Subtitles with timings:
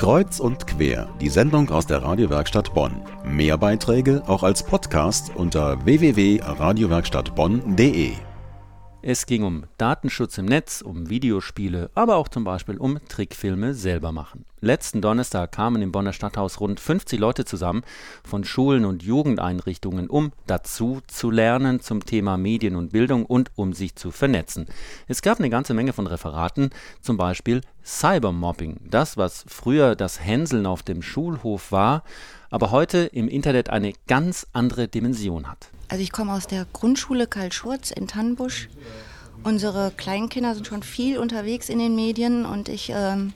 [0.00, 3.02] Kreuz und quer, die Sendung aus der Radiowerkstatt Bonn.
[3.22, 8.12] Mehr Beiträge auch als Podcast unter www.radiowerkstattbonn.de.
[9.02, 14.10] Es ging um Datenschutz im Netz, um Videospiele, aber auch zum Beispiel um Trickfilme selber
[14.10, 14.46] machen.
[14.62, 17.82] Letzten Donnerstag kamen im Bonner Stadthaus rund 50 Leute zusammen
[18.22, 23.72] von Schulen und Jugendeinrichtungen, um dazu zu lernen zum Thema Medien und Bildung und um
[23.72, 24.66] sich zu vernetzen.
[25.08, 26.70] Es gab eine ganze Menge von Referaten,
[27.00, 32.04] zum Beispiel Cybermobbing, das, was früher das Hänseln auf dem Schulhof war,
[32.50, 35.70] aber heute im Internet eine ganz andere Dimension hat.
[35.88, 38.68] Also ich komme aus der Grundschule Karl Schurz in Tannenbusch.
[39.42, 43.32] Unsere Kleinkinder sind schon viel unterwegs in den Medien und ich ähm,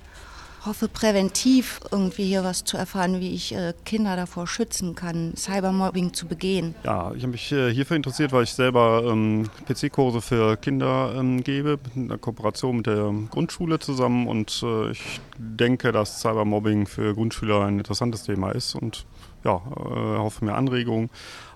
[0.67, 6.13] hoffe präventiv irgendwie hier was zu erfahren, wie ich äh, Kinder davor schützen kann, Cybermobbing
[6.13, 6.75] zu begehen.
[6.85, 11.43] Ja, ich habe mich äh, hierfür interessiert, weil ich selber ähm, PC-Kurse für Kinder ähm,
[11.43, 17.15] gebe, in der Kooperation mit der Grundschule zusammen und äh, ich denke, dass Cybermobbing für
[17.15, 19.07] Grundschüler ein interessantes Thema ist und
[19.45, 21.11] ja, äh, hoffe mir Anregungen,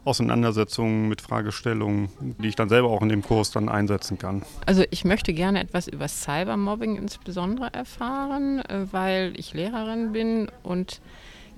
[0.05, 2.09] Auseinandersetzungen mit Fragestellungen,
[2.39, 4.43] die ich dann selber auch in dem Kurs dann einsetzen kann.
[4.67, 11.01] Also ich möchte gerne etwas über Cybermobbing insbesondere erfahren, äh, weil ich Lehrerin bin und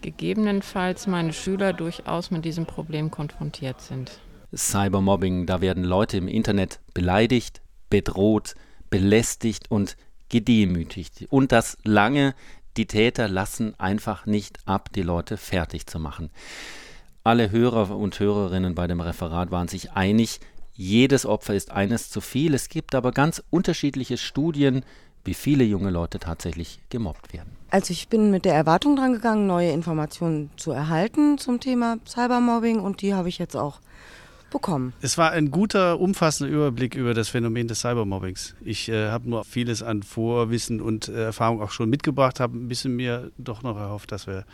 [0.01, 4.11] gegebenenfalls meine Schüler durchaus mit diesem Problem konfrontiert sind.
[4.55, 8.55] Cybermobbing, da werden Leute im Internet beleidigt, bedroht,
[8.89, 9.97] belästigt und
[10.28, 11.27] gedemütigt.
[11.28, 12.34] Und das lange,
[12.81, 16.31] die Täter lassen einfach nicht ab, die Leute fertig zu machen.
[17.23, 20.41] Alle Hörer und Hörerinnen bei dem Referat waren sich einig,
[20.73, 22.55] jedes Opfer ist eines zu viel.
[22.55, 24.83] Es gibt aber ganz unterschiedliche Studien,
[25.27, 27.55] wie viele junge Leute tatsächlich gemobbt werden.
[27.69, 32.81] Also ich bin mit der Erwartung dran gegangen, neue Informationen zu erhalten zum Thema Cybermobbing
[32.81, 33.81] und die habe ich jetzt auch
[34.51, 34.93] bekommen.
[35.01, 38.55] Es war ein guter, umfassender Überblick über das Phänomen des Cybermobbings.
[38.62, 42.69] Ich äh, habe nur vieles an Vorwissen und äh, Erfahrung auch schon mitgebracht, habe ein
[42.69, 44.45] bisschen mir doch noch erhofft, dass wir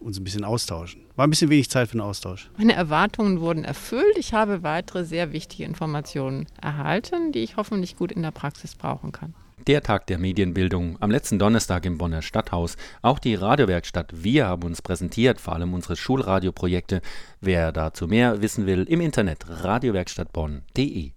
[0.00, 1.02] uns ein bisschen austauschen.
[1.16, 2.50] War ein bisschen wenig Zeit für einen Austausch.
[2.56, 4.16] Meine Erwartungen wurden erfüllt.
[4.18, 9.12] Ich habe weitere sehr wichtige Informationen erhalten, die ich hoffentlich gut in der Praxis brauchen
[9.12, 9.34] kann.
[9.66, 12.76] Der Tag der Medienbildung am letzten Donnerstag im Bonner Stadthaus.
[13.00, 17.00] Auch die Radiowerkstatt Wir haben uns präsentiert, vor allem unsere Schulradioprojekte.
[17.40, 21.14] Wer dazu mehr wissen will, im Internet radiowerkstattbonn.de.